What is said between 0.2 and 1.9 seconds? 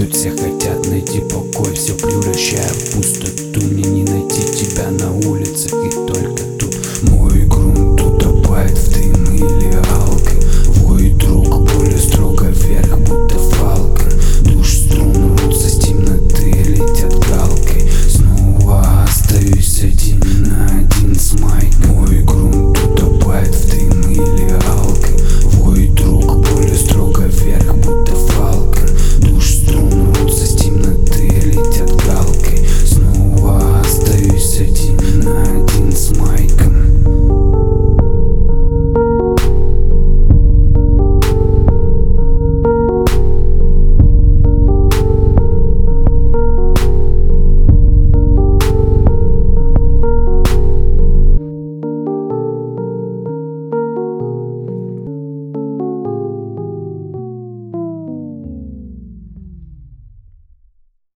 хотят найти покой,